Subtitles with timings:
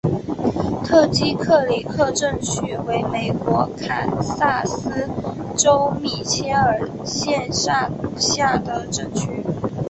[0.83, 5.07] 特基克里克镇区为美国堪萨斯
[5.55, 9.43] 州米切尔县辖下的镇区。